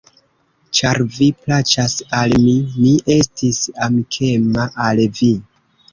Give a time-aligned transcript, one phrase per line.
[0.77, 2.55] Ĉar vi plaĉas al mi;
[2.85, 5.31] mi estis amikema al vi.